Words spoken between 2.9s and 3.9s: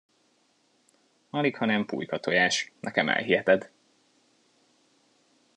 elhiheted!